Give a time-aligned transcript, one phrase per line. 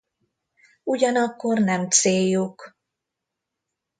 [0.83, 2.75] Ugyanakkor nem céljuk